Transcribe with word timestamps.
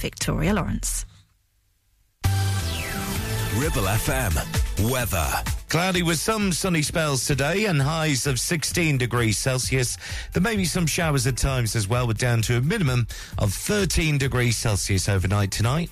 Victoria 0.00 0.54
Lawrence. 0.54 1.04
Ribble 3.56 3.82
FM. 3.82 4.90
Weather. 4.90 5.28
Cloudy 5.68 6.02
with 6.02 6.18
some 6.18 6.52
sunny 6.52 6.82
spells 6.82 7.26
today 7.26 7.66
and 7.66 7.80
highs 7.82 8.26
of 8.26 8.40
16 8.40 8.96
degrees 8.96 9.36
Celsius. 9.36 9.98
There 10.32 10.42
may 10.42 10.56
be 10.56 10.64
some 10.64 10.86
showers 10.86 11.26
at 11.26 11.36
times 11.36 11.76
as 11.76 11.86
well, 11.86 12.06
but 12.06 12.18
down 12.18 12.42
to 12.42 12.56
a 12.56 12.60
minimum 12.60 13.06
of 13.38 13.52
13 13.52 14.18
degrees 14.18 14.56
Celsius 14.56 15.08
overnight 15.08 15.50
tonight. 15.50 15.90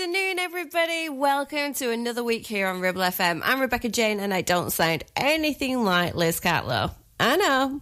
Everybody. 0.00 1.08
Welcome 1.08 1.74
to 1.74 1.90
another 1.90 2.22
week 2.22 2.46
here 2.46 2.68
on 2.68 2.80
Ribble 2.80 3.00
FM. 3.00 3.40
I'm 3.44 3.60
Rebecca 3.60 3.88
Jane, 3.88 4.20
and 4.20 4.32
I 4.32 4.42
don't 4.42 4.70
sound 4.70 5.02
anything 5.16 5.82
like 5.82 6.14
Liz 6.14 6.38
Catlow. 6.38 6.92
I 7.18 7.36
know. 7.36 7.80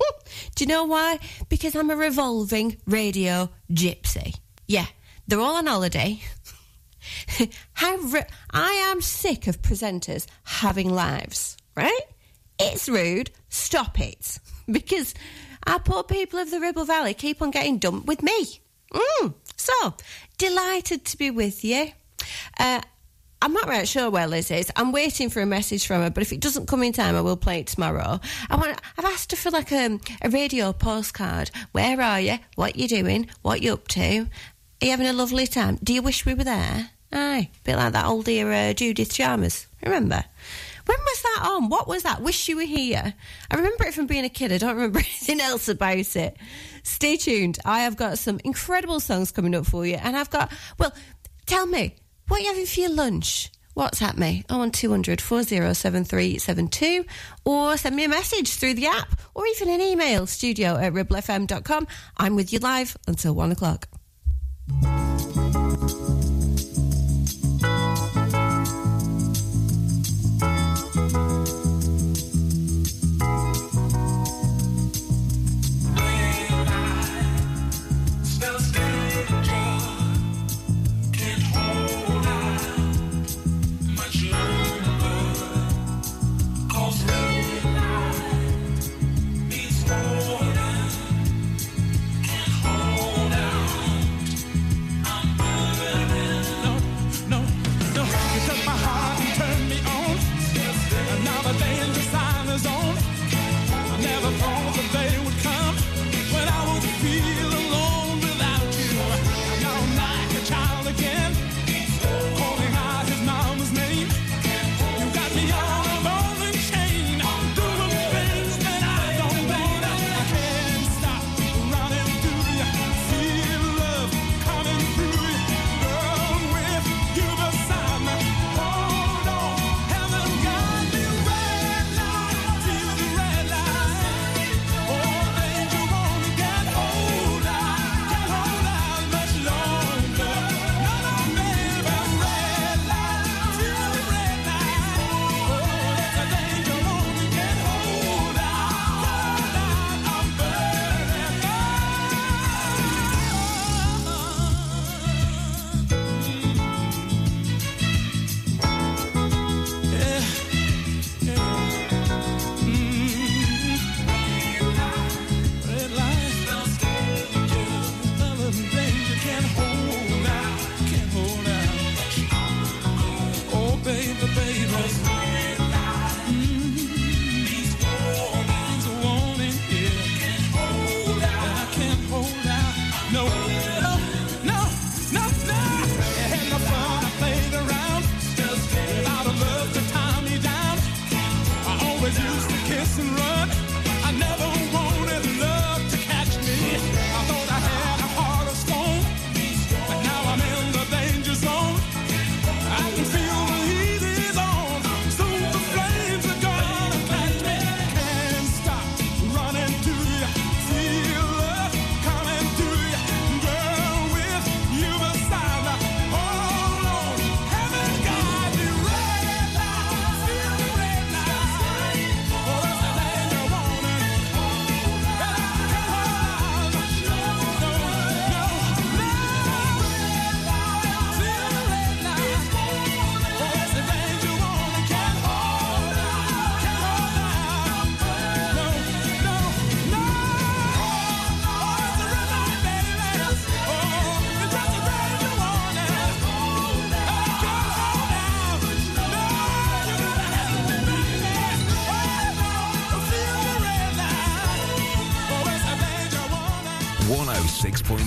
Do 0.54 0.64
you 0.64 0.68
know 0.68 0.84
why? 0.84 1.18
Because 1.48 1.74
I'm 1.74 1.88
a 1.88 1.96
revolving 1.96 2.76
radio 2.86 3.48
gypsy. 3.72 4.34
Yeah, 4.68 4.84
they're 5.28 5.40
all 5.40 5.56
on 5.56 5.66
holiday. 5.66 6.20
re- 7.40 8.26
I 8.50 8.72
am 8.90 9.00
sick 9.00 9.46
of 9.46 9.62
presenters 9.62 10.26
having 10.44 10.90
lives, 10.90 11.56
right? 11.74 12.00
It's 12.58 12.86
rude. 12.86 13.30
Stop 13.48 13.98
it. 13.98 14.38
Because 14.70 15.14
our 15.66 15.78
poor 15.78 16.02
people 16.02 16.40
of 16.40 16.50
the 16.50 16.60
Ribble 16.60 16.84
Valley 16.86 17.14
keep 17.14 17.40
on 17.40 17.52
getting 17.52 17.78
dumped 17.78 18.08
with 18.08 18.20
me. 18.20 18.60
Mm. 18.92 19.34
So, 19.56 19.94
delighted 20.38 21.04
to 21.06 21.16
be 21.16 21.30
with 21.30 21.64
you. 21.64 21.88
Uh, 22.58 22.80
I'm 23.42 23.52
not 23.52 23.68
right 23.68 23.86
sure 23.86 24.10
where 24.10 24.26
Liz 24.26 24.50
is. 24.50 24.72
I'm 24.76 24.92
waiting 24.92 25.28
for 25.28 25.40
a 25.40 25.46
message 25.46 25.86
from 25.86 26.02
her, 26.02 26.10
but 26.10 26.22
if 26.22 26.32
it 26.32 26.40
doesn't 26.40 26.66
come 26.66 26.82
in 26.82 26.92
time, 26.92 27.14
I 27.14 27.20
will 27.20 27.36
play 27.36 27.60
it 27.60 27.66
tomorrow. 27.66 28.18
I 28.48 28.56
want. 28.56 28.80
I've 28.96 29.04
asked 29.04 29.30
her 29.32 29.36
for 29.36 29.50
like 29.50 29.72
a, 29.72 30.00
a 30.22 30.30
radio 30.30 30.72
postcard. 30.72 31.50
Where 31.72 32.00
are 32.00 32.20
you? 32.20 32.38
What 32.54 32.76
you 32.76 32.88
doing? 32.88 33.28
What 33.42 33.62
you 33.62 33.74
up 33.74 33.88
to? 33.88 34.26
Are 34.80 34.84
you 34.84 34.90
having 34.90 35.06
a 35.06 35.12
lovely 35.12 35.46
time? 35.46 35.78
Do 35.82 35.92
you 35.92 36.02
wish 36.02 36.26
we 36.26 36.34
were 36.34 36.44
there? 36.44 36.90
Aye, 37.12 37.50
a 37.54 37.64
bit 37.64 37.76
like 37.76 37.92
that 37.92 38.06
old 38.06 38.24
dear 38.24 38.52
uh, 38.52 38.72
Judith 38.72 39.14
Chalmers. 39.14 39.66
Remember? 39.82 40.24
When 40.86 40.98
was 40.98 41.22
that 41.22 41.48
on? 41.50 41.68
What 41.68 41.88
was 41.88 42.04
that? 42.04 42.22
Wish 42.22 42.48
you 42.48 42.56
were 42.56 42.62
here. 42.62 43.14
I 43.50 43.56
remember 43.56 43.84
it 43.84 43.94
from 43.94 44.06
being 44.06 44.24
a 44.24 44.28
kid. 44.28 44.52
I 44.52 44.58
don't 44.58 44.76
remember 44.76 44.98
anything 45.00 45.40
else 45.40 45.68
about 45.68 46.16
it. 46.16 46.36
Stay 46.82 47.16
tuned. 47.16 47.58
I 47.64 47.80
have 47.80 47.96
got 47.96 48.18
some 48.18 48.40
incredible 48.44 49.00
songs 49.00 49.32
coming 49.32 49.54
up 49.54 49.66
for 49.66 49.84
you, 49.84 49.96
and 49.96 50.16
I've 50.16 50.30
got. 50.30 50.52
Well, 50.78 50.94
tell 51.46 51.66
me 51.66 51.96
what 52.28 52.38
are 52.38 52.42
you 52.42 52.48
having 52.48 52.66
for 52.66 52.80
your 52.80 52.90
lunch? 52.90 53.50
WhatsApp 53.76 54.16
me 54.16 54.42
on 54.48 54.70
200 54.70 55.20
407372 55.20 57.04
or 57.44 57.76
send 57.76 57.94
me 57.94 58.04
a 58.04 58.08
message 58.08 58.54
through 58.54 58.72
the 58.72 58.86
app 58.86 59.20
or 59.34 59.46
even 59.46 59.68
an 59.68 59.82
email 59.82 60.26
studio 60.26 60.76
at 60.76 60.94
ribblefm.com. 60.94 61.86
I'm 62.16 62.36
with 62.36 62.54
you 62.54 62.58
live 62.60 62.96
until 63.06 63.34
one 63.34 63.52
o'clock. 63.52 63.86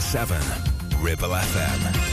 106.7 0.10 1.04
Ribble 1.04 1.36
FM. 1.36 2.09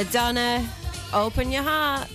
Madonna, 0.00 0.66
open 1.12 1.52
your 1.52 1.62
heart. 1.62 2.08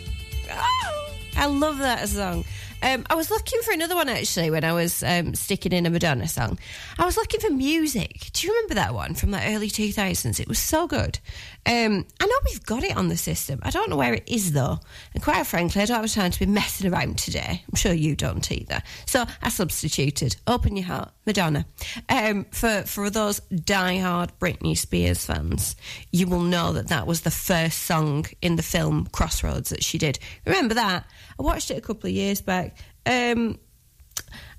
Oh, 0.52 1.14
I 1.38 1.46
love 1.46 1.78
that 1.78 2.10
song. 2.10 2.44
Um, 2.86 3.04
I 3.10 3.16
was 3.16 3.32
looking 3.32 3.60
for 3.64 3.72
another 3.72 3.96
one 3.96 4.10
actually 4.10 4.52
when 4.52 4.64
I 4.64 4.72
was 4.72 5.02
um, 5.02 5.34
sticking 5.34 5.72
in 5.72 5.88
a 5.88 5.90
Madonna 5.90 6.28
song. 6.28 6.60
I 7.00 7.06
was 7.06 7.18
looking 7.18 7.40
for 7.40 7.50
music. 7.50 8.30
Do 8.32 8.46
you 8.46 8.54
remember 8.54 8.76
that 8.76 8.94
one 8.94 9.16
from 9.16 9.32
the 9.32 9.42
early 9.44 9.72
2000s? 9.72 10.40
It 10.40 10.48
was 10.48 10.60
so 10.60 10.86
good. 10.86 11.18
Um, 11.66 12.06
I 12.20 12.28
know 12.28 12.36
we've 12.46 12.64
got 12.64 12.84
it 12.84 12.96
on 12.96 13.08
the 13.08 13.18
system. 13.18 13.60
I 13.64 13.72
don't 13.72 13.90
know 13.90 13.96
where 13.96 14.14
it 14.14 14.30
is 14.30 14.52
though. 14.52 14.78
And 15.16 15.24
quite 15.24 15.48
frankly, 15.48 15.82
I 15.82 15.86
don't 15.86 16.00
have 16.00 16.14
time 16.14 16.30
to 16.30 16.40
be 16.40 16.46
messing 16.46 16.94
around 16.94 17.18
today. 17.18 17.64
I'm 17.68 17.76
sure 17.76 17.92
you 17.92 18.16
don't 18.16 18.52
either. 18.52 18.84
So 19.08 19.26
I 19.42 19.50
substituted 19.50 20.36
Open 20.46 20.78
Your 20.78 20.86
Heart, 20.86 21.12
Madonna. 21.26 21.66
Um, 22.08 22.46
for, 22.52 22.84
for 22.84 23.10
those 23.10 23.40
die-hard 23.40 24.32
Britney 24.40 24.78
Spears 24.78 25.26
fans, 25.26 25.76
you 26.12 26.28
will 26.28 26.42
know 26.42 26.72
that 26.74 26.90
that 26.90 27.08
was 27.08 27.22
the 27.22 27.32
first 27.32 27.80
song 27.82 28.28
in 28.44 28.58
the 28.58 28.64
film 28.64 29.08
Crossroads 29.12 29.72
that 29.72 29.84
she 29.84 29.98
did. 29.98 30.20
Remember 30.46 30.76
that? 30.76 31.08
I 31.40 31.44
watched 31.44 31.72
it 31.72 31.78
a 31.78 31.82
couple 31.82 32.08
of 32.08 32.14
years 32.16 32.42
back. 32.42 32.78
Um, 33.06 33.60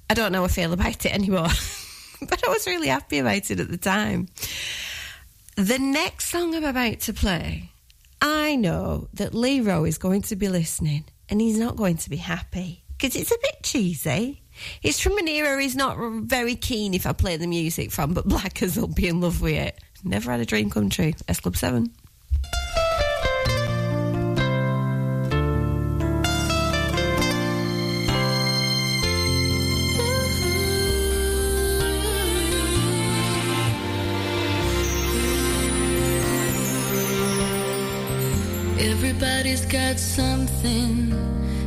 I 0.09 0.15
don't 0.15 0.33
know 0.33 0.39
how 0.41 0.45
I 0.45 0.49
feel 0.49 0.73
about 0.73 1.05
it 1.05 1.13
anymore, 1.15 1.49
but 2.21 2.47
I 2.47 2.49
was 2.49 2.67
really 2.67 2.89
happy 2.89 3.19
about 3.19 3.51
it 3.51 3.61
at 3.61 3.71
the 3.71 3.77
time. 3.77 4.29
The 5.57 5.79
next 5.79 6.29
song 6.29 6.55
I'm 6.55 6.65
about 6.65 7.01
to 7.01 7.15
play, 7.15 7.71
I 8.21 8.57
know 8.57 9.09
that 9.15 9.35
Leroy 9.35 9.85
is 9.85 9.99
going 9.99 10.23
to 10.23 10.37
be 10.37 10.49
listening 10.49 11.05
and 11.29 11.41
he's 11.41 11.59
not 11.59 11.77
going 11.77 11.97
to 11.97 12.11
be 12.11 12.17
happy 12.17 12.85
because 12.97 13.17
it's 13.17 13.31
a 13.31 13.39
bit 13.43 13.63
cheesy. 13.63 14.43
It's 14.83 15.01
from 15.01 15.19
an 15.19 15.29
era 15.29 15.61
he's 15.61 15.77
not 15.77 15.99
very 16.25 16.57
keen 16.57 16.95
if 16.95 17.07
I 17.07 17.13
play 17.13 17.37
the 17.37 17.47
music 17.47 17.91
from, 17.91 18.15
but 18.15 18.27
Blackers 18.29 18.77
will 18.77 18.87
be 18.87 19.09
in 19.09 19.21
love 19.21 19.41
with 19.41 19.55
it. 19.55 19.79
Never 20.05 20.31
had 20.31 20.41
a 20.41 20.47
dream 20.47 20.71
come 20.71 20.89
true. 20.89 21.13
S 21.29 21.41
Club 21.41 21.57
7. 21.57 21.91
Got 39.77 39.99
something 39.99 40.97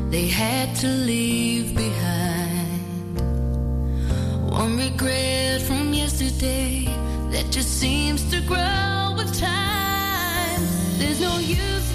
they 0.10 0.28
had 0.28 0.76
to 0.76 0.88
leave 0.88 1.76
behind. 1.76 3.16
One 4.50 4.78
regret 4.78 5.62
from 5.62 5.94
yesterday 5.94 6.86
that 7.34 7.46
just 7.52 7.72
seems 7.80 8.22
to 8.32 8.42
grow 8.52 9.14
with 9.16 9.32
time. 9.40 10.62
There's 10.98 11.22
no 11.22 11.38
use 11.38 11.90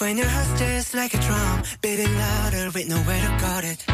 When 0.00 0.16
your 0.16 0.28
heart 0.28 0.58
just 0.58 0.94
like 0.94 1.12
a 1.12 1.18
drum, 1.18 1.62
beating 1.82 2.16
louder 2.16 2.70
with 2.72 2.88
nowhere 2.88 3.20
to 3.20 3.36
guard 3.38 3.64
it. 3.64 3.84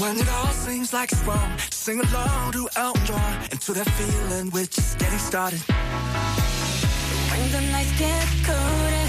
When 0.00 0.18
it 0.18 0.28
all 0.28 0.52
seems 0.66 0.92
like 0.92 1.12
it's 1.12 1.22
wrong, 1.22 1.56
sing 1.70 2.00
along 2.00 2.52
to 2.52 2.68
Elton 2.74 3.04
John 3.06 3.34
and 3.52 3.60
that 3.60 3.88
feeling 3.94 4.50
we're 4.50 4.66
just 4.66 4.98
getting 4.98 5.20
started. 5.20 5.60
When 7.30 7.52
the 7.52 7.60
nights 7.70 7.96
get 7.96 8.26
colder 8.42 9.06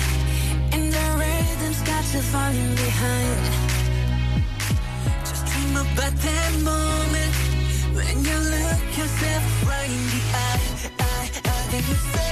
and 0.77 0.93
the 0.93 1.05
rhythm's 1.17 1.81
got 1.89 2.05
you 2.13 2.21
falling 2.21 2.75
behind, 2.75 3.41
just 5.25 5.45
dream 5.48 5.75
about 5.75 6.15
that 6.21 6.51
moment 6.62 7.33
when 7.98 8.15
you 8.27 8.38
look 8.53 8.81
yourself 8.95 9.43
right 9.67 9.89
in 9.89 10.03
the 10.13 10.21
eye. 10.38 10.62
eye, 11.00 11.29
eye 11.50 11.67
then 11.71 11.83
you 11.89 11.95
say, 12.13 12.30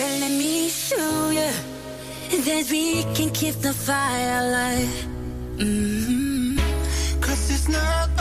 Girl, 0.00 0.18
let 0.18 0.30
me 0.30 0.70
show 0.70 1.28
you 1.28 1.50
that 2.46 2.68
we 2.70 3.02
can 3.14 3.28
keep 3.34 3.54
the 3.56 3.74
fire 3.74 4.32
alive. 4.44 4.96
Mm 5.58 6.04
-hmm. 6.06 6.60
Cause 7.20 7.52
it's 7.54 7.68
not. 7.68 8.19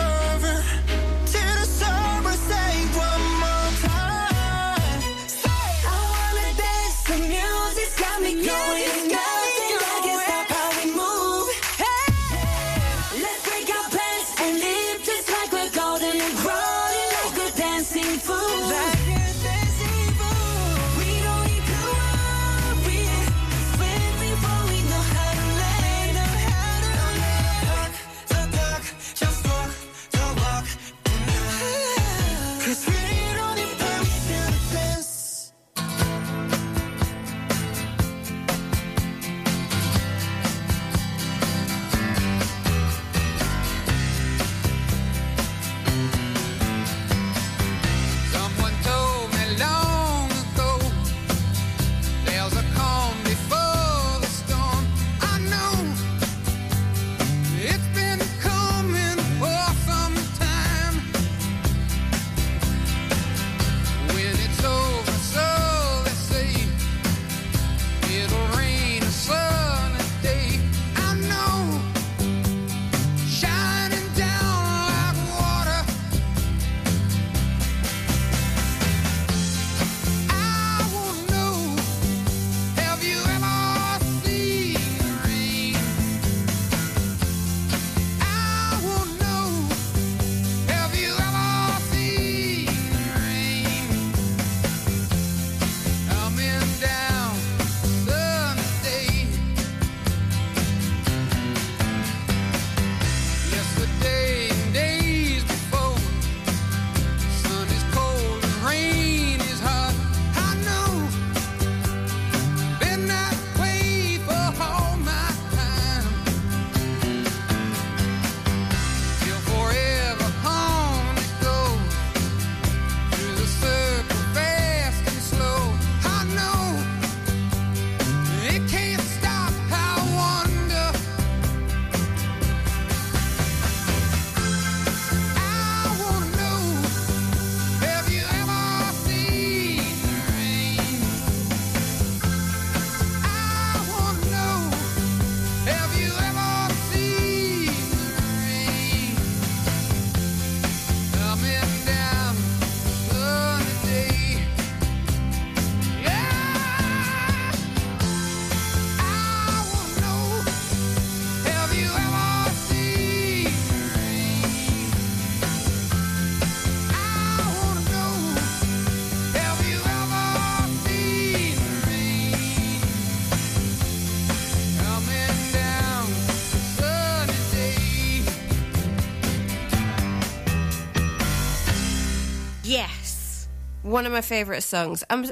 One 184.00 184.06
of 184.06 184.14
my 184.14 184.22
favourite 184.22 184.64
songs. 184.64 185.04
I'm, 185.10 185.26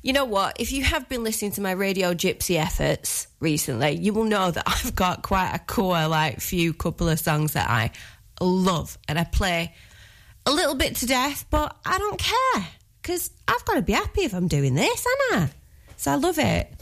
you 0.00 0.12
know 0.12 0.24
what? 0.24 0.60
If 0.60 0.70
you 0.70 0.84
have 0.84 1.08
been 1.08 1.24
listening 1.24 1.50
to 1.52 1.60
my 1.60 1.72
Radio 1.72 2.14
Gypsy 2.14 2.54
efforts 2.54 3.26
recently, 3.40 3.96
you 3.96 4.12
will 4.12 4.22
know 4.22 4.48
that 4.48 4.62
I've 4.68 4.94
got 4.94 5.24
quite 5.24 5.52
a 5.52 5.58
core, 5.58 6.06
like, 6.06 6.38
few 6.38 6.72
couple 6.72 7.08
of 7.08 7.18
songs 7.18 7.54
that 7.54 7.68
I 7.68 7.90
love 8.40 8.96
and 9.08 9.18
I 9.18 9.24
play 9.24 9.74
a 10.46 10.52
little 10.52 10.76
bit 10.76 10.94
to 10.98 11.06
death, 11.06 11.46
but 11.50 11.76
I 11.84 11.98
don't 11.98 12.16
care 12.16 12.68
because 13.02 13.32
I've 13.48 13.64
got 13.64 13.74
to 13.74 13.82
be 13.82 13.92
happy 13.92 14.20
if 14.20 14.34
I'm 14.34 14.46
doing 14.46 14.76
this, 14.76 15.04
Anna. 15.32 15.50
So 15.96 16.12
I 16.12 16.14
love 16.14 16.38
it. 16.38 16.72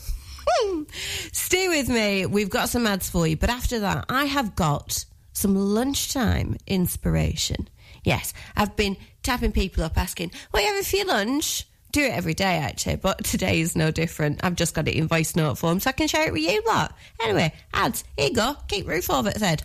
Stay 1.32 1.68
with 1.68 1.88
me. 1.88 2.26
We've 2.26 2.50
got 2.50 2.68
some 2.68 2.86
ads 2.86 3.08
for 3.08 3.26
you, 3.26 3.38
but 3.38 3.48
after 3.48 3.78
that, 3.78 4.04
I 4.10 4.26
have 4.26 4.54
got 4.54 5.06
some 5.32 5.56
lunchtime 5.56 6.58
inspiration. 6.66 7.70
Yes, 8.04 8.32
I've 8.56 8.76
been 8.76 8.96
tapping 9.22 9.52
people 9.52 9.84
up 9.84 9.98
asking, 9.98 10.32
What 10.50 10.60
are 10.60 10.62
you 10.62 10.68
having 10.68 10.84
for 10.84 10.96
your 10.96 11.06
lunch? 11.06 11.66
Do 11.92 12.04
it 12.04 12.12
every 12.12 12.34
day, 12.34 12.58
actually, 12.58 12.96
but 12.96 13.24
today 13.24 13.60
is 13.60 13.74
no 13.74 13.90
different. 13.90 14.40
I've 14.44 14.54
just 14.54 14.74
got 14.74 14.88
it 14.88 14.94
in 14.94 15.08
voice 15.08 15.34
note 15.34 15.58
form 15.58 15.80
so 15.80 15.90
I 15.90 15.92
can 15.92 16.08
share 16.08 16.26
it 16.26 16.32
with 16.32 16.42
you 16.42 16.62
lot. 16.66 16.96
Anyway, 17.22 17.52
ads, 17.72 18.04
here 18.16 18.28
you 18.28 18.34
go. 18.34 18.56
Keep 18.68 18.86
roof 18.86 19.10
over 19.10 19.30
it, 19.30 19.36
head. 19.38 19.64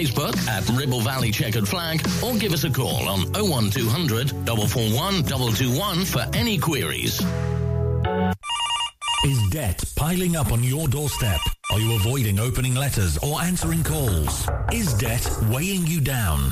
at 0.01 0.67
Ribble 0.69 1.01
Valley 1.01 1.29
Checkered 1.29 1.67
Flag 1.67 2.01
or 2.23 2.35
give 2.35 2.53
us 2.53 2.63
a 2.63 2.71
call 2.71 3.07
on 3.07 3.19
01200 3.33 4.31
441 4.31 5.23
221 5.25 6.05
for 6.05 6.25
any 6.33 6.57
queries. 6.57 7.21
Is 9.23 9.49
debt 9.51 9.83
piling 9.95 10.35
up 10.35 10.51
on 10.51 10.63
your 10.63 10.87
doorstep? 10.87 11.39
Are 11.71 11.79
you 11.79 11.93
avoiding 11.93 12.39
opening 12.39 12.73
letters 12.73 13.19
or 13.19 13.41
answering 13.41 13.83
calls? 13.83 14.49
Is 14.73 14.91
debt 14.95 15.29
weighing 15.51 15.85
you 15.85 16.01
down? 16.01 16.51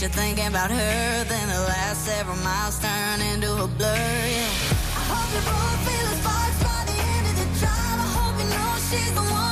get 0.00 0.14
you 0.14 0.22
thinking 0.22 0.46
about 0.46 0.70
her. 0.70 1.24
Then 1.24 1.48
the 1.48 1.60
last 1.60 2.04
several 2.04 2.36
miles 2.36 2.78
turn 2.78 3.20
into 3.20 3.50
a 3.50 3.66
blur. 3.66 3.86
Yeah. 3.86 4.46
I 4.94 5.02
hope 5.10 5.30
you 5.34 5.42
both 5.50 5.80
feel 5.86 6.06
as 6.14 6.20
far 6.22 6.46
by 6.62 6.84
the 6.86 6.96
end 7.14 7.26
of 7.26 7.34
the 7.40 7.46
drive. 7.58 7.98
I 7.98 8.08
hope 8.16 8.38
you 8.38 8.48
know 8.54 8.70
she's 8.90 9.14
the 9.14 9.22
one. 9.22 9.47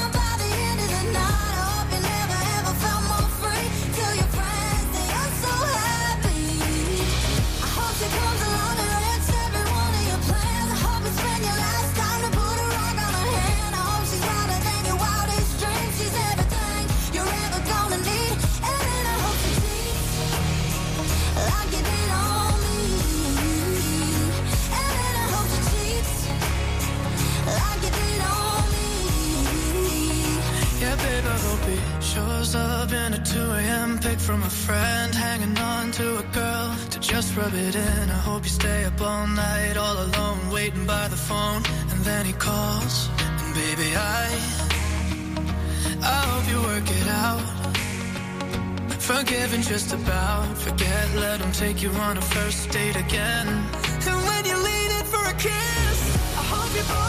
2 33.37 33.43
a.m. 33.43 33.99
Pick 33.99 34.19
from 34.19 34.43
a 34.43 34.55
friend, 34.67 35.15
hanging 35.15 35.59
on 35.59 35.85
to 35.99 36.07
a 36.25 36.27
girl 36.41 36.69
to 36.93 36.99
just 37.01 37.37
rub 37.37 37.53
it 37.53 37.75
in. 37.75 38.05
I 38.19 38.21
hope 38.29 38.43
you 38.45 38.55
stay 38.63 38.85
up 38.85 38.99
all 39.01 39.27
night, 39.27 39.77
all 39.77 39.99
alone, 40.07 40.41
waiting 40.57 40.87
by 40.87 41.07
the 41.09 41.21
phone. 41.29 41.63
And 41.93 42.01
then 42.09 42.25
he 42.25 42.33
calls, 42.33 42.95
and 43.41 43.53
baby, 43.63 43.89
I, 44.21 44.25
I 46.17 46.21
hope 46.31 46.47
you 46.53 46.59
work 46.71 46.89
it 47.01 47.09
out. 47.27 47.45
Forgiving 49.11 49.63
just 49.73 49.93
about, 49.93 50.57
forget, 50.67 51.05
let 51.17 51.39
him 51.43 51.53
take 51.53 51.83
you 51.83 51.91
on 52.07 52.17
a 52.17 52.27
first 52.37 52.71
date 52.71 52.97
again. 52.97 53.47
And 54.09 54.19
when 54.29 54.43
you're 54.49 54.65
leaning 54.71 55.07
for 55.13 55.25
a 55.35 55.37
kiss, 55.47 55.99
I 56.41 56.43
hope 56.53 56.75
you. 56.79 57.06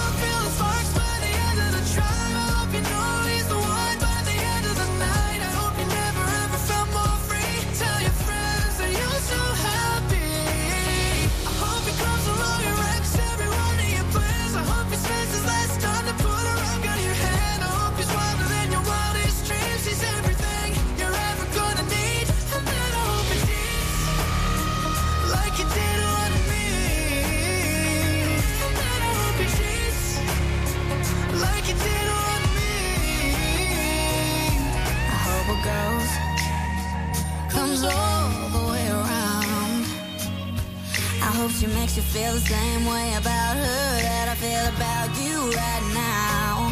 you 41.97 42.03
feel 42.03 42.31
the 42.31 42.39
same 42.39 42.85
way 42.85 43.15
about 43.17 43.57
her 43.57 44.01
that 44.03 44.29
I 44.29 44.35
feel 44.35 44.65
about 44.75 45.09
you 45.17 45.49
right 45.49 45.85
now. 45.95 46.71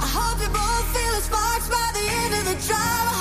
I 0.00 0.06
hope 0.10 0.40
you 0.42 0.48
both 0.48 0.86
feel 0.90 1.12
the 1.14 1.22
sparks 1.22 1.68
by 1.68 1.90
the 1.94 2.04
end 2.10 2.34
of 2.34 2.44
the 2.44 2.66
drive. 2.66 3.13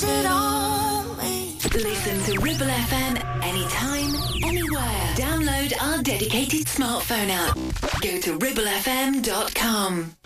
it 0.00 0.26
all. 0.26 1.04
Listen 1.74 2.20
to 2.24 2.40
Ribble 2.40 2.66
FM 2.66 3.42
anytime, 3.42 4.14
anywhere. 4.44 5.14
Download 5.16 5.72
our 5.82 6.02
dedicated 6.02 6.66
smartphone 6.66 7.30
app. 7.30 7.56
Go 8.00 8.20
to 8.20 8.38
ribblefm.com. 8.38 10.21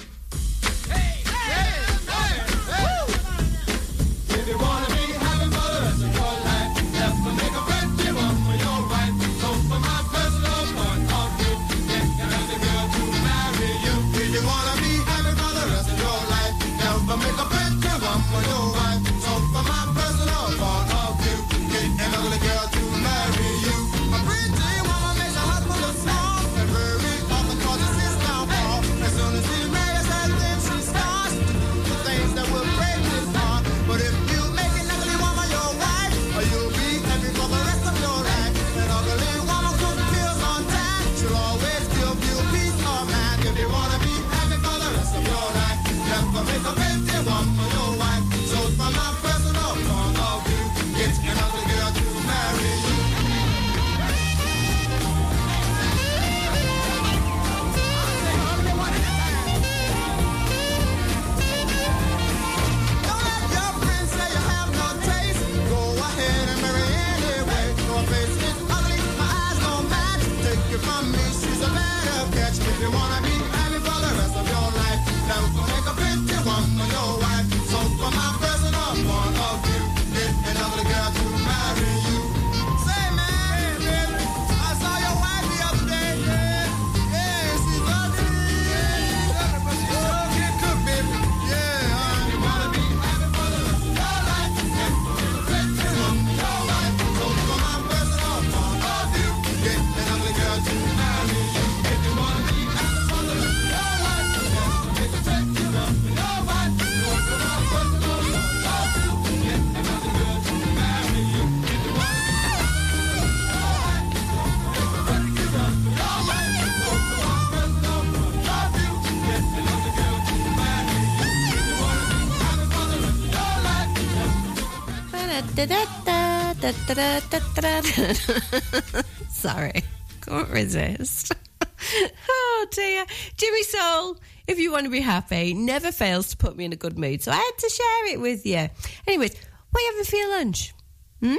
Sorry, 129.31 129.83
can't 130.21 130.51
resist. 130.51 131.33
oh 132.29 132.67
dear. 132.73 133.07
Jimmy 133.39 133.63
Soul, 133.63 134.19
if 134.47 134.59
you 134.59 134.71
want 134.71 134.85
to 134.85 134.91
be 134.91 135.01
happy, 135.01 135.55
never 135.55 135.93
fails 135.93 136.29
to 136.29 136.37
put 136.37 136.59
me 136.59 136.67
in 136.67 136.75
a 136.75 136.77
good 136.77 136.99
mood. 136.99 137.23
So 137.23 137.33
I 137.33 137.37
had 137.37 137.59
to 137.59 137.71
share 137.71 138.13
it 138.13 138.21
with 138.21 138.45
you. 138.45 138.69
Anyways, 139.07 139.35
what 139.71 139.81
are 139.81 139.83
you 139.83 139.93
having 139.93 140.05
for 140.05 140.17
your 140.17 140.31
lunch? 140.31 140.75
Hmm? 141.23 141.37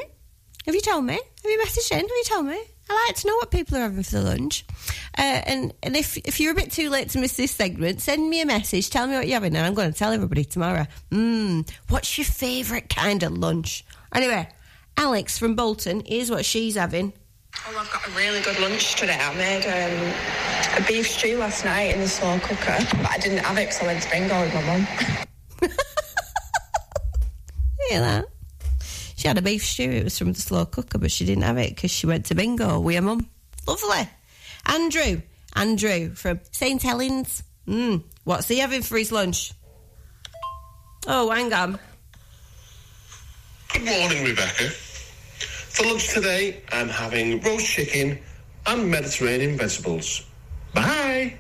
Have 0.66 0.74
you 0.74 0.82
told 0.82 1.06
me? 1.06 1.14
Have 1.14 1.52
you 1.52 1.60
messaged 1.64 1.92
in? 1.92 2.00
Have 2.00 2.10
you 2.10 2.24
told 2.26 2.48
me? 2.48 2.60
I 2.90 3.06
like 3.08 3.18
to 3.18 3.28
know 3.28 3.36
what 3.36 3.52
people 3.52 3.78
are 3.78 3.82
having 3.82 4.02
for 4.02 4.20
lunch. 4.20 4.66
Uh, 5.16 5.22
and 5.46 5.74
and 5.84 5.96
if 5.96 6.18
if 6.18 6.40
you're 6.40 6.54
a 6.54 6.56
bit 6.56 6.72
too 6.72 6.90
late 6.90 7.10
to 7.12 7.20
miss 7.20 7.38
this 7.38 7.52
segment, 7.52 8.02
send 8.02 8.28
me 8.28 8.42
a 8.42 8.48
message. 8.48 8.90
Tell 8.90 9.06
me 9.06 9.14
what 9.14 9.28
you're 9.28 9.36
having, 9.36 9.56
and 9.56 9.66
I'm 9.66 9.76
going 9.76 9.92
to 9.92 9.98
tell 9.98 10.12
everybody 10.12 10.44
tomorrow. 10.44 10.88
Mmm, 11.12 11.70
what's 11.90 12.18
your 12.18 12.26
favourite 12.26 12.90
kind 12.90 13.22
of 13.22 13.38
lunch? 13.38 13.86
Anyway, 14.14 14.48
Alex 14.96 15.38
from 15.38 15.56
Bolton, 15.56 16.04
here's 16.06 16.32
what 16.32 16.46
she's 16.46 16.76
having. 16.76 17.14
Oh, 17.68 17.78
I've 17.78 17.92
got 17.92 18.08
a 18.08 18.12
really 18.12 18.42
good 18.42 18.60
lunch 18.60 18.96
today. 18.96 19.18
I 19.20 19.34
made 19.36 19.66
um, 19.66 20.84
a 20.84 20.88
beef 20.88 21.08
stew 21.10 21.38
last 21.38 21.66
night 21.66 21.94
in 21.94 22.02
the 22.02 22.08
slow 22.08 22.40
cooker, 22.40 22.78
but 22.98 23.10
I 23.10 23.18
didn't 23.18 23.40
have 23.40 23.58
it 23.58 23.68
because 23.68 23.82
I 23.82 23.86
went 23.88 24.04
to 24.04 24.10
bingo 24.10 24.42
with 24.42 24.54
my 24.54 24.62
mum. 24.66 24.88
Hear 27.90 28.00
that? 28.02 28.26
She 29.16 29.28
had 29.28 29.38
a 29.38 29.42
beef 29.42 29.66
stew. 29.66 29.90
It 29.90 30.04
was 30.04 30.18
from 30.18 30.34
the 30.34 30.42
slow 30.42 30.66
cooker, 30.66 30.98
but 30.98 31.12
she 31.12 31.26
didn't 31.26 31.44
have 31.44 31.58
it 31.58 31.76
because 31.76 31.92
she 31.92 32.06
went 32.06 32.26
to 32.28 32.36
bingo 32.36 32.80
with 32.80 32.96
her 32.96 33.02
mum. 33.02 33.28
Lovely. 33.68 34.08
Andrew, 34.66 35.22
Andrew 35.56 36.14
from 36.14 36.40
St 36.52 36.82
Helens. 36.82 37.44
Mm, 37.68 38.04
what's 38.24 38.48
he 38.48 38.60
having 38.60 38.82
for 38.82 38.98
his 38.98 39.12
lunch? 39.12 39.54
Oh, 41.08 41.30
hang 41.32 41.52
on. 41.54 41.80
Good 43.74 43.86
morning, 43.86 44.24
Rebecca. 44.24 44.70
For 44.70 45.86
lunch 45.86 46.14
today, 46.14 46.62
I'm 46.72 46.90
having 46.90 47.42
roast 47.42 47.66
chicken 47.68 48.20
and 48.66 48.90
Mediterranean 48.90 49.58
vegetables. 49.58 50.26
Bye. 50.74 51.36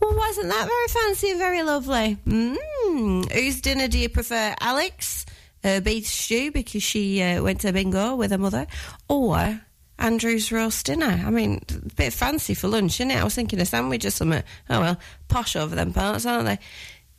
Well, 0.00 0.14
wasn't 0.16 0.48
that 0.48 0.66
very 0.66 0.88
fancy 0.88 1.30
and 1.30 1.38
very 1.38 1.62
lovely? 1.62 2.18
Mmm. 2.26 3.32
Whose 3.32 3.60
dinner 3.60 3.88
do 3.88 3.98
you 3.98 4.08
prefer, 4.08 4.54
Alex? 4.60 5.26
Uh, 5.62 5.80
beef 5.80 6.06
stew 6.06 6.52
because 6.52 6.82
she 6.82 7.22
uh, 7.22 7.42
went 7.42 7.62
to 7.62 7.72
bingo 7.72 8.14
with 8.14 8.30
her 8.30 8.38
mother, 8.38 8.66
or 9.08 9.60
Andrew's 9.98 10.52
roast 10.52 10.86
dinner? 10.86 11.22
I 11.24 11.30
mean, 11.30 11.62
a 11.70 11.94
bit 11.94 12.12
fancy 12.12 12.52
for 12.52 12.68
lunch, 12.68 12.96
isn't 13.00 13.10
it? 13.10 13.16
I 13.18 13.24
was 13.24 13.34
thinking 13.34 13.60
a 13.60 13.64
sandwich 13.64 14.04
or 14.04 14.10
something. 14.10 14.42
Oh 14.68 14.80
well, 14.80 14.98
posh 15.28 15.56
over 15.56 15.74
them 15.74 15.94
parts, 15.94 16.26
aren't 16.26 16.46
they? 16.46 16.58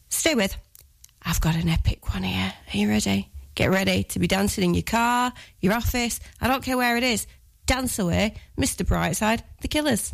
Stay 0.09 0.35
with. 0.35 0.55
I've 1.23 1.41
got 1.41 1.55
an 1.55 1.69
epic 1.69 2.13
one 2.13 2.21
here. 2.23 2.53
Are 2.71 2.77
you 2.77 2.87
ready? 2.87 3.29
Get 3.55 3.71
ready 3.71 4.03
to 4.03 4.19
be 4.19 4.27
dancing 4.27 4.63
in 4.65 4.73
your 4.73 4.83
car, 4.83 5.33
your 5.61 5.73
office. 5.73 6.19
I 6.41 6.47
don't 6.47 6.63
care 6.63 6.77
where 6.77 6.97
it 6.97 7.03
is. 7.03 7.25
Dance 7.65 7.97
away, 7.97 8.35
Mr. 8.57 8.85
Brightside, 8.85 9.41
the 9.61 9.67
Killers. 9.67 10.13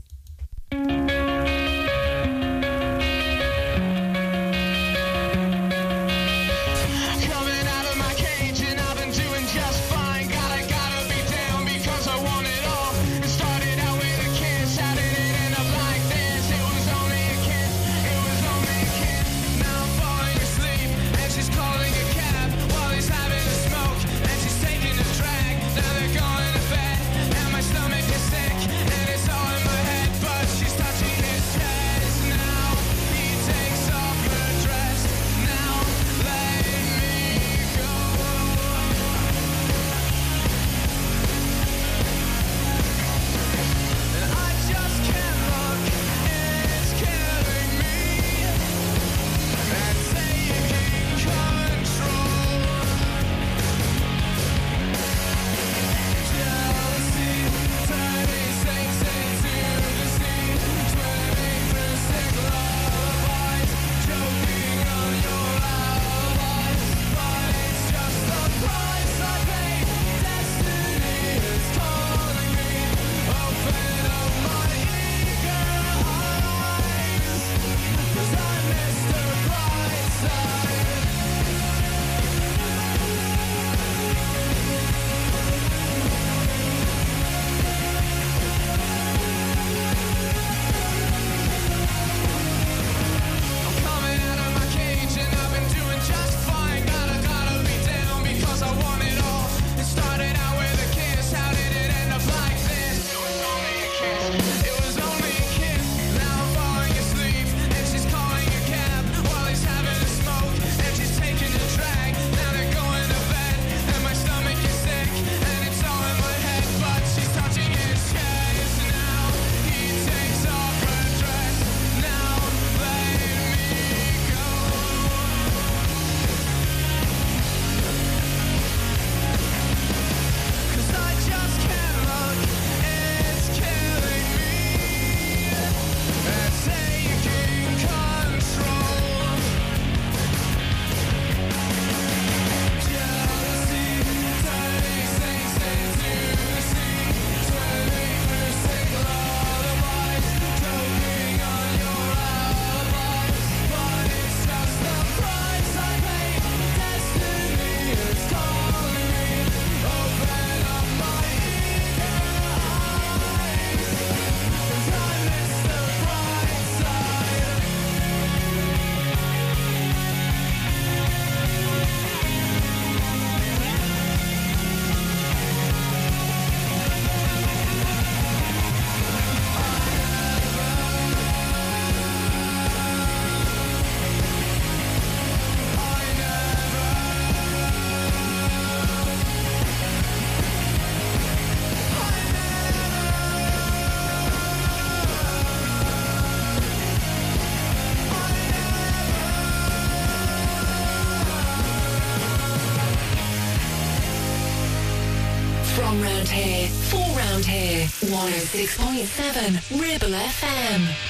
106.7 208.21 209.81
Ribble 209.81 210.13
FM. 210.13 211.00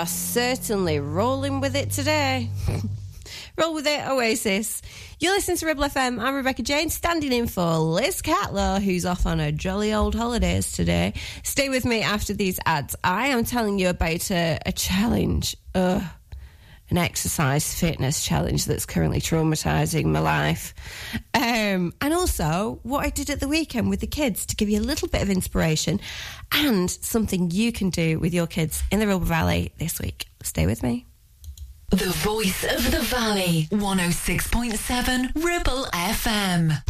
Are 0.00 0.06
certainly 0.06 0.98
rolling 0.98 1.60
with 1.60 1.76
it 1.76 1.90
today. 1.90 2.48
Roll 3.58 3.74
with 3.74 3.86
it, 3.86 4.08
Oasis. 4.08 4.80
You're 5.18 5.34
listening 5.34 5.58
to 5.58 5.66
Ribble 5.66 5.84
FM. 5.84 6.18
I'm 6.18 6.36
Rebecca 6.36 6.62
Jane, 6.62 6.88
standing 6.88 7.34
in 7.34 7.46
for 7.46 7.76
Liz 7.76 8.22
Catlow, 8.22 8.80
who's 8.80 9.04
off 9.04 9.26
on 9.26 9.40
a 9.40 9.52
jolly 9.52 9.92
old 9.92 10.14
holidays 10.14 10.72
today. 10.72 11.12
Stay 11.42 11.68
with 11.68 11.84
me 11.84 12.00
after 12.00 12.32
these 12.32 12.58
ads. 12.64 12.96
I 13.04 13.26
am 13.26 13.44
telling 13.44 13.78
you 13.78 13.90
about 13.90 14.30
a, 14.30 14.58
a 14.64 14.72
challenge. 14.72 15.54
Ugh. 15.74 16.02
An 16.90 16.98
exercise 16.98 17.72
fitness 17.72 18.24
challenge 18.24 18.66
that's 18.66 18.84
currently 18.84 19.20
traumatizing 19.20 20.06
my 20.06 20.18
life. 20.18 20.74
Um, 21.34 21.92
and 22.00 22.12
also 22.12 22.80
what 22.82 23.06
I 23.06 23.10
did 23.10 23.30
at 23.30 23.40
the 23.40 23.48
weekend 23.48 23.88
with 23.90 24.00
the 24.00 24.06
kids 24.06 24.44
to 24.46 24.56
give 24.56 24.68
you 24.68 24.80
a 24.80 24.82
little 24.82 25.08
bit 25.08 25.22
of 25.22 25.30
inspiration 25.30 26.00
and 26.52 26.90
something 26.90 27.50
you 27.50 27.70
can 27.72 27.90
do 27.90 28.18
with 28.18 28.34
your 28.34 28.46
kids 28.46 28.82
in 28.90 28.98
the 28.98 29.06
Ribble 29.06 29.26
Valley 29.26 29.72
this 29.78 30.00
week. 30.00 30.26
Stay 30.42 30.66
with 30.66 30.82
me. 30.82 31.06
The 31.90 32.10
voice 32.10 32.62
of 32.64 32.90
the 32.92 33.00
valley. 33.00 33.66
106.7 33.72 35.32
Ribble 35.34 35.86
FM. 35.92 36.82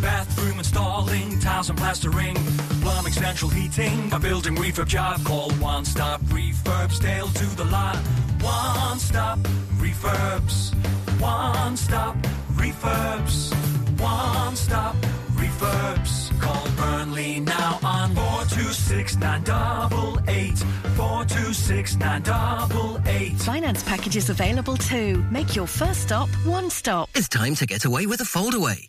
bathroom 0.00 0.58
installing, 0.58 1.38
tiles 1.40 1.70
and 1.70 1.78
plastering, 1.78 2.34
plumbing, 2.80 3.12
central 3.12 3.50
heating, 3.50 4.12
a 4.12 4.18
building 4.18 4.56
refurb 4.56 4.86
job. 4.86 5.24
Call 5.24 5.50
One 5.52 5.84
Stop 5.84 6.20
Refurbs, 6.22 7.00
Dale 7.00 7.28
to 7.28 7.56
the 7.56 7.64
lot. 7.64 7.96
One 8.40 8.98
Stop 8.98 9.38
Refurbs, 9.78 10.74
One 11.20 11.76
Stop 11.76 12.16
Refurbs, 12.54 13.52
One 14.00 14.56
Stop 14.56 14.96
Refurbs. 15.34 16.40
Call 16.40 16.68
Burnley 16.76 17.40
now 17.40 17.78
on 17.82 18.14
426 18.14 19.16
988 19.16 20.58
426 20.96 21.96
988. 21.96 23.32
Finance 23.38 23.82
packages 23.82 24.30
available 24.30 24.76
too. 24.76 25.24
Make 25.30 25.56
your 25.56 25.66
first 25.66 26.02
stop 26.02 26.28
one 26.44 26.70
stop. 26.70 27.08
It's 27.14 27.28
time 27.28 27.54
to 27.56 27.66
get 27.66 27.84
away 27.84 28.06
with 28.06 28.20
a 28.20 28.24
foldaway. 28.24 28.88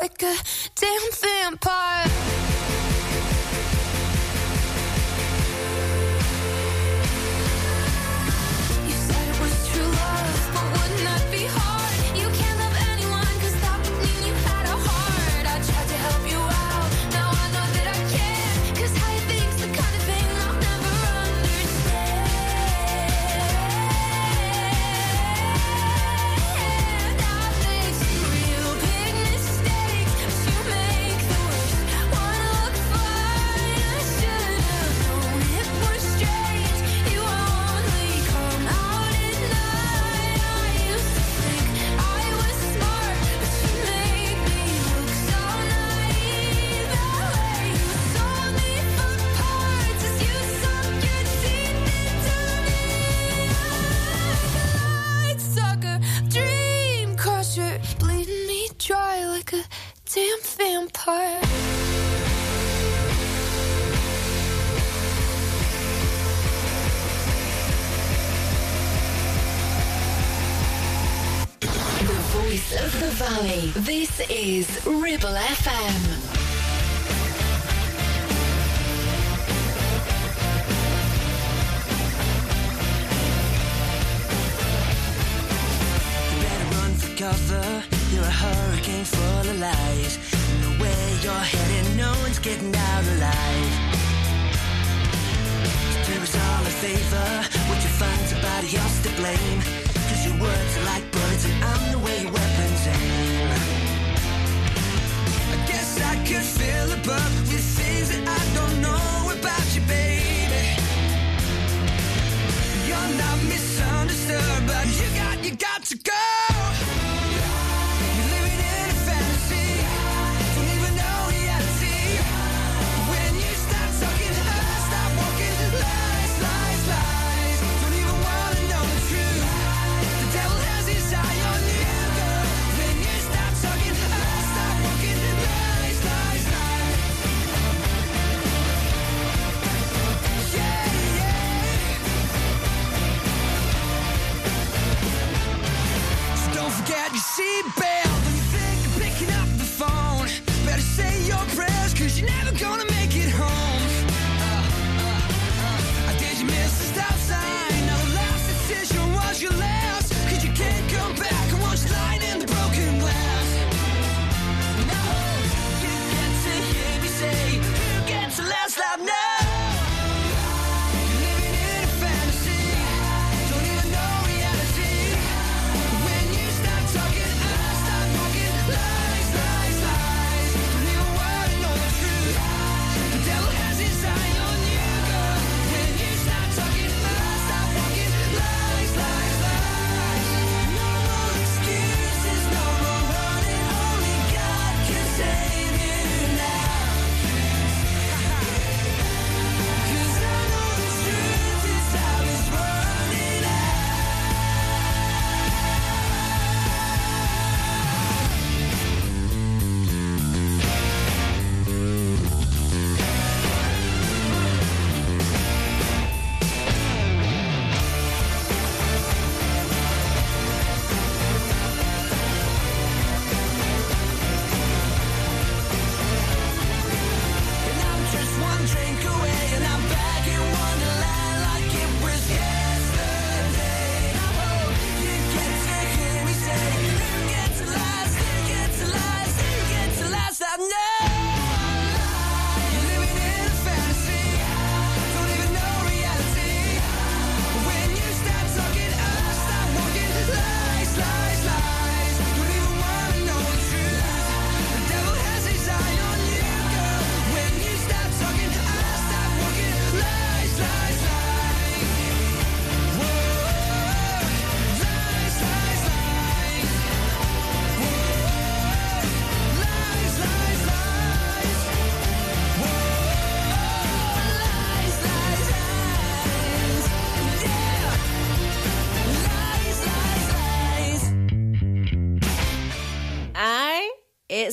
like 0.00 0.22
a 0.22 0.36
damn 0.76 1.12
vampire. 1.12 2.07
This 74.18 74.30
is 74.30 74.86
Ribble 74.86 75.28
FM. 75.28 76.27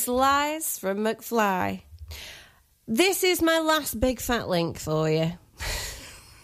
Lies 0.07 0.77
from 0.77 0.99
McFly. 0.99 1.81
This 2.87 3.23
is 3.23 3.41
my 3.41 3.59
last 3.59 3.99
big 3.99 4.19
fat 4.19 4.47
link 4.47 4.77
for 4.77 5.09
you. 5.09 5.33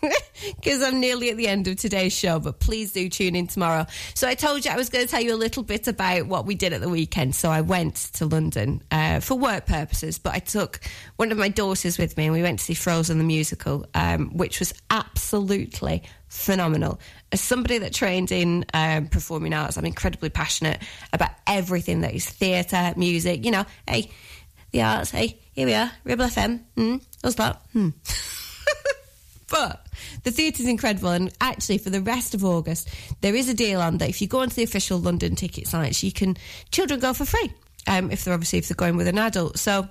Because 0.56 0.82
I'm 0.82 0.99
nearly 0.99 1.30
at 1.30 1.38
the 1.38 1.47
end 1.47 1.68
of 1.68 1.78
today's 1.78 2.14
show, 2.14 2.39
but 2.39 2.60
please 2.60 2.91
do 2.93 3.10
tune 3.10 3.36
in 3.36 3.45
tomorrow. 3.45 3.86
So, 4.16 4.28
I 4.28 4.34
told 4.34 4.66
you 4.66 4.72
I 4.72 4.76
was 4.76 4.89
going 4.89 5.06
to 5.06 5.10
tell 5.10 5.22
you 5.22 5.34
a 5.34 5.38
little 5.38 5.62
bit 5.62 5.88
about 5.88 6.26
what 6.26 6.45
we 6.45 6.56
did 6.56 6.74
at 6.74 6.82
the 6.82 6.89
weekend. 6.89 7.36
So, 7.36 7.52
I 7.52 7.62
went 7.62 7.95
to 8.14 8.26
London 8.26 8.82
uh, 8.89 9.20
for 9.20 9.36
work 9.36 9.68
purposes, 9.68 10.18
but 10.18 10.34
I 10.34 10.39
took 10.39 10.80
one 11.18 11.32
of 11.32 11.38
my 11.38 11.47
daughters 11.47 11.97
with 11.97 12.18
me 12.18 12.26
and 12.26 12.34
we 12.34 12.41
went 12.41 12.60
to 12.60 12.66
see 12.66 12.74
Frozen 12.74 13.20
the 13.20 13.24
musical, 13.24 13.86
um, 13.93 14.36
which 14.36 14.60
was 14.60 14.74
absolutely 14.89 16.04
phenomenal. 16.28 16.99
As 17.32 17.41
somebody 17.41 17.78
that 17.80 17.93
trained 17.93 18.32
in 18.32 18.66
um, 18.74 19.08
performing 19.08 19.54
arts, 19.54 19.78
I'm 19.78 19.86
incredibly 19.86 20.30
passionate 20.30 20.82
about 21.14 21.32
everything 21.45 22.02
that 22.02 22.14
is 22.16 22.28
theatre, 22.28 22.93
music, 22.95 23.45
you 23.45 23.52
know, 23.52 23.66
hey, 23.88 24.10
the 24.72 24.82
arts, 24.82 25.12
hey, 25.12 25.39
here 25.52 25.68
we 25.68 25.74
are, 25.74 25.91
Ribble 26.04 26.26
FM, 26.26 26.62
hmm, 26.76 26.97
us 27.24 27.38
lot, 27.38 27.66
hmm. 27.74 27.89
but 29.52 29.86
the 30.24 30.32
theatre's 30.32 30.68
incredible, 30.68 31.10
and 31.10 31.32
actually, 31.41 31.78
for 31.78 31.89
the 31.89 32.02
rest 32.02 32.34
of 32.34 32.43
August, 32.43 32.89
there 33.20 33.36
is 33.36 33.49
a 33.49 33.54
deal 33.54 33.82
on 33.82 33.97
that 33.97 34.10
if 34.10 34.22
you 34.22 34.28
go 34.28 34.39
onto 34.39 34.56
the 34.56 34.64
official 34.64 34.97
London 34.97 35.36
ticket 35.36 35.68
sites, 35.68 36.02
you 36.04 36.12
can 36.12 36.38
children 36.72 36.99
go 36.99 37.14
for 37.14 37.26
free. 37.26 37.54
Um, 37.88 38.10
if 38.12 38.24
they're 38.24 38.34
obviously 38.34 38.60
if 38.60 38.68
they're 38.68 38.76
going 38.76 38.95
with 38.95 39.08
an 39.08 39.18
adult, 39.18 39.60
so 39.60 39.88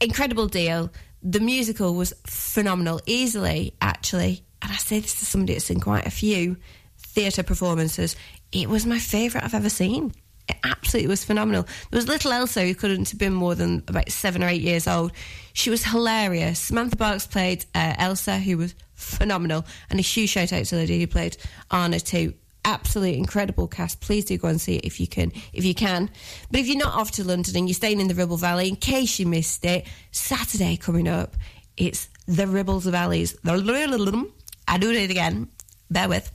incredible 0.00 0.46
deal. 0.46 0.92
The 1.22 1.40
musical 1.40 1.94
was 1.94 2.12
phenomenal, 2.26 3.00
easily 3.06 3.74
actually, 3.80 4.44
and 4.62 4.70
I 4.70 4.76
say 4.76 5.00
this 5.00 5.18
to 5.20 5.26
somebody 5.26 5.54
that's 5.54 5.64
seen 5.64 5.80
quite 5.80 6.06
a 6.06 6.10
few 6.10 6.56
theatre 6.98 7.42
performances. 7.42 8.14
It 8.52 8.68
was 8.68 8.86
my 8.86 8.98
favourite 8.98 9.44
I've 9.44 9.54
ever 9.54 9.70
seen. 9.70 10.12
It 10.48 10.56
absolutely 10.62 11.08
was 11.08 11.24
phenomenal. 11.24 11.64
There 11.90 11.98
was 11.98 12.08
little 12.08 12.32
Elsa 12.32 12.62
who 12.62 12.74
couldn't 12.74 13.10
have 13.10 13.18
been 13.18 13.34
more 13.34 13.54
than 13.54 13.82
about 13.88 14.10
seven 14.10 14.42
or 14.42 14.48
eight 14.48 14.62
years 14.62 14.86
old. 14.86 15.12
She 15.52 15.70
was 15.70 15.84
hilarious. 15.84 16.58
Samantha 16.58 16.96
Barks 16.96 17.26
played 17.26 17.64
uh, 17.74 17.94
Elsa, 17.98 18.38
who 18.38 18.58
was 18.58 18.74
phenomenal, 18.94 19.64
and 19.90 19.98
a 19.98 20.02
huge 20.02 20.30
shout 20.30 20.52
out 20.52 20.64
to 20.66 20.74
the 20.74 20.82
lady 20.82 21.00
who 21.00 21.06
played 21.06 21.36
Anna 21.70 21.98
too. 21.98 22.34
Absolutely 22.64 23.18
incredible 23.18 23.68
cast. 23.68 24.00
Please 24.00 24.24
do 24.24 24.36
go 24.38 24.48
and 24.48 24.60
see 24.60 24.76
it 24.76 24.84
if 24.84 24.98
you 24.98 25.06
can. 25.06 25.32
If 25.52 25.64
you 25.64 25.74
can, 25.74 26.10
but 26.50 26.60
if 26.60 26.66
you're 26.66 26.78
not 26.78 26.94
off 26.94 27.12
to 27.12 27.24
London 27.24 27.56
and 27.56 27.68
you're 27.68 27.74
staying 27.74 28.00
in 28.00 28.08
the 28.08 28.14
Ribble 28.14 28.38
Valley, 28.38 28.68
in 28.68 28.76
case 28.76 29.18
you 29.18 29.26
missed 29.26 29.64
it, 29.64 29.86
Saturday 30.10 30.76
coming 30.76 31.06
up, 31.06 31.36
it's 31.76 32.08
the 32.26 32.46
Ribble 32.46 32.80
Valleys. 32.80 33.36
I 33.44 34.78
do 34.78 34.90
it 34.90 35.10
again. 35.10 35.48
Bear 35.90 36.08
with. 36.08 36.32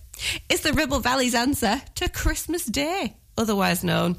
It's 0.49 0.61
the 0.61 0.73
Ribble 0.73 0.99
Valley's 0.99 1.35
answer 1.35 1.81
to 1.95 2.09
Christmas 2.09 2.65
Day. 2.65 3.17
Otherwise 3.41 3.83
known 3.83 4.17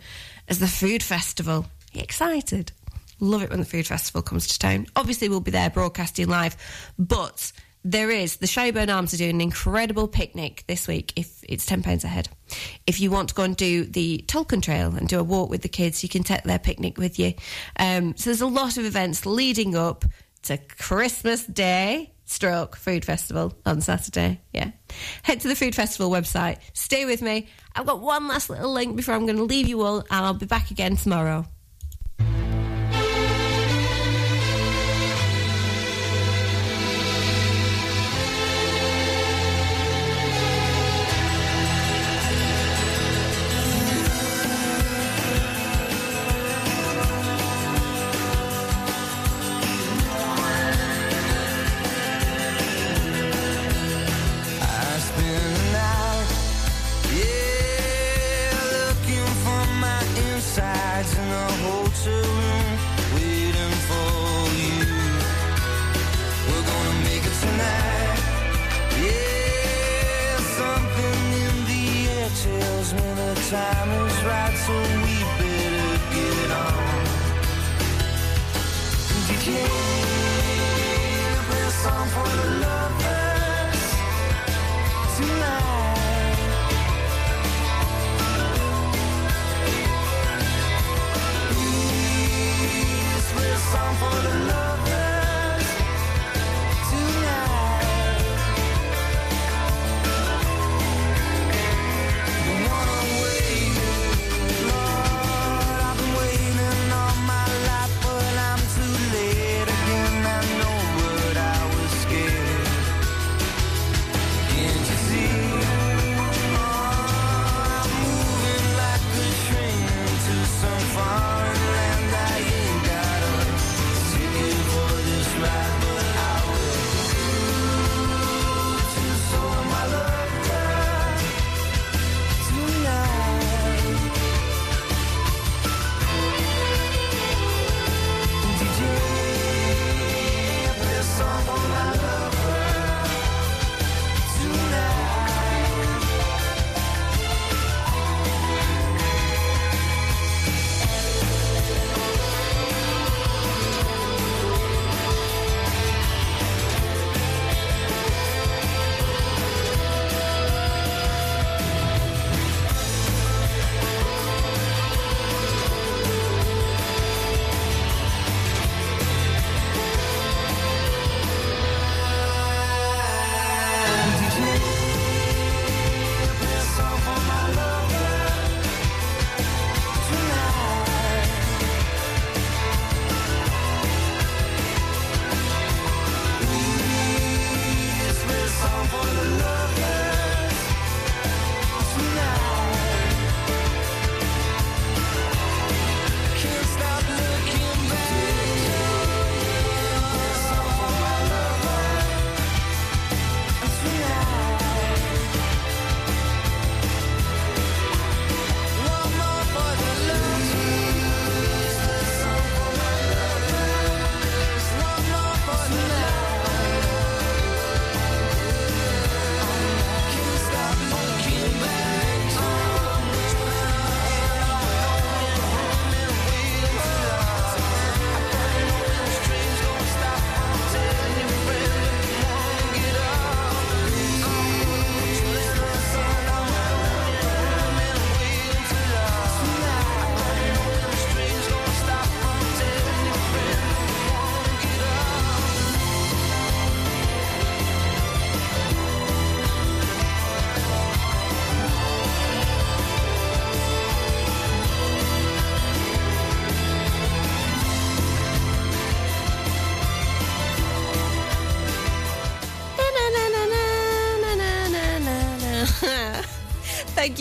as 0.48 0.58
the 0.58 0.66
Food 0.66 1.00
Festival. 1.00 1.58
Are 1.94 1.96
you 1.98 2.02
excited? 2.02 2.72
Love 3.20 3.44
it 3.44 3.50
when 3.50 3.60
the 3.60 3.64
Food 3.64 3.86
Festival 3.86 4.20
comes 4.20 4.48
to 4.48 4.58
town. 4.58 4.88
Obviously, 4.96 5.28
we'll 5.28 5.38
be 5.38 5.52
there 5.52 5.70
broadcasting 5.70 6.26
live, 6.26 6.56
but 6.98 7.52
there 7.84 8.10
is 8.10 8.38
the 8.38 8.46
Shireburn 8.46 8.92
Arms 8.92 9.14
are 9.14 9.18
doing 9.18 9.36
an 9.36 9.40
incredible 9.40 10.08
picnic 10.08 10.64
this 10.66 10.88
week. 10.88 11.12
If 11.14 11.44
it's 11.48 11.64
ten 11.64 11.84
pounds 11.84 12.02
a 12.02 12.08
head, 12.08 12.28
if 12.84 13.00
you 13.00 13.12
want 13.12 13.28
to 13.28 13.34
go 13.36 13.44
and 13.44 13.56
do 13.56 13.84
the 13.84 14.24
Tolkien 14.26 14.60
Trail 14.60 14.96
and 14.96 15.08
do 15.08 15.20
a 15.20 15.24
walk 15.24 15.50
with 15.50 15.62
the 15.62 15.68
kids, 15.68 16.02
you 16.02 16.08
can 16.08 16.24
take 16.24 16.42
their 16.42 16.58
picnic 16.58 16.98
with 16.98 17.20
you. 17.20 17.34
Um, 17.78 18.16
so 18.16 18.30
there's 18.30 18.40
a 18.40 18.46
lot 18.46 18.76
of 18.76 18.84
events 18.84 19.24
leading 19.24 19.76
up 19.76 20.04
to 20.42 20.58
Christmas 20.58 21.46
Day. 21.46 22.12
Stroke 22.32 22.76
Food 22.76 23.04
Festival 23.04 23.54
on 23.64 23.80
Saturday. 23.80 24.40
Yeah. 24.52 24.72
Head 25.22 25.40
to 25.40 25.48
the 25.48 25.54
Food 25.54 25.74
Festival 25.74 26.10
website. 26.10 26.58
Stay 26.72 27.04
with 27.04 27.22
me. 27.22 27.48
I've 27.74 27.86
got 27.86 28.00
one 28.00 28.26
last 28.26 28.50
little 28.50 28.72
link 28.72 28.96
before 28.96 29.14
I'm 29.14 29.26
going 29.26 29.36
to 29.36 29.44
leave 29.44 29.68
you 29.68 29.82
all, 29.82 29.98
and 29.98 30.06
I'll 30.10 30.34
be 30.34 30.46
back 30.46 30.70
again 30.70 30.96
tomorrow. 30.96 31.46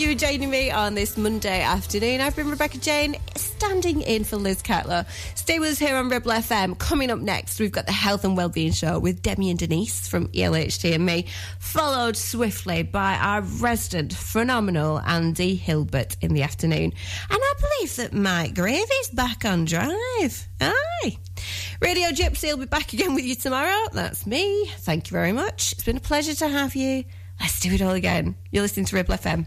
You 0.02 0.08
for 0.08 0.14
joining 0.18 0.50
me 0.50 0.68
on 0.72 0.94
this 0.94 1.16
Monday 1.16 1.62
afternoon. 1.62 2.20
I've 2.20 2.34
been 2.34 2.50
Rebecca 2.50 2.76
Jane, 2.78 3.14
standing 3.36 4.00
in 4.00 4.24
for 4.24 4.36
Liz 4.36 4.60
Catlow. 4.60 5.06
Stay 5.36 5.60
with 5.60 5.70
us 5.70 5.78
here 5.78 5.94
on 5.94 6.08
Ribble 6.08 6.32
FM. 6.32 6.76
Coming 6.76 7.08
up 7.12 7.20
next, 7.20 7.60
we've 7.60 7.70
got 7.70 7.86
the 7.86 7.92
Health 7.92 8.24
and 8.24 8.36
Wellbeing 8.36 8.72
Show 8.72 8.98
with 8.98 9.22
Demi 9.22 9.50
and 9.50 9.58
Denise 9.60 10.08
from 10.08 10.26
ELHT 10.28 10.92
and 10.92 11.06
me, 11.06 11.26
followed 11.60 12.16
swiftly 12.16 12.82
by 12.82 13.14
our 13.14 13.42
resident 13.42 14.12
phenomenal 14.12 14.98
Andy 14.98 15.54
Hilbert 15.54 16.16
in 16.20 16.34
the 16.34 16.42
afternoon. 16.42 16.92
And 17.30 17.40
I 17.40 17.52
believe 17.60 17.94
that 17.94 18.12
Mike 18.12 18.56
Gravy's 18.56 19.10
back 19.12 19.44
on 19.44 19.66
drive. 19.66 20.48
Aye. 20.60 21.16
Radio 21.80 22.08
Gypsy 22.08 22.50
will 22.50 22.56
be 22.56 22.66
back 22.66 22.92
again 22.92 23.14
with 23.14 23.24
you 23.24 23.36
tomorrow. 23.36 23.86
That's 23.92 24.26
me. 24.26 24.66
Thank 24.78 25.12
you 25.12 25.14
very 25.14 25.32
much. 25.32 25.70
It's 25.74 25.84
been 25.84 25.96
a 25.96 26.00
pleasure 26.00 26.34
to 26.34 26.48
have 26.48 26.74
you. 26.74 27.04
Let's 27.38 27.60
do 27.60 27.72
it 27.72 27.82
all 27.82 27.92
again. 27.92 28.34
You're 28.50 28.62
listening 28.62 28.86
to 28.86 28.96
Ribble 28.96 29.14
FM. 29.14 29.46